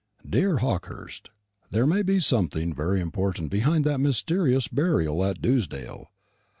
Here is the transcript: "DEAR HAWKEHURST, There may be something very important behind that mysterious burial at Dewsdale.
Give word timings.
"DEAR 0.27 0.57
HAWKEHURST, 0.57 1.29
There 1.69 1.85
may 1.85 2.01
be 2.01 2.19
something 2.19 2.73
very 2.73 2.99
important 2.99 3.51
behind 3.51 3.83
that 3.85 3.99
mysterious 3.99 4.67
burial 4.67 5.23
at 5.23 5.43
Dewsdale. 5.43 6.09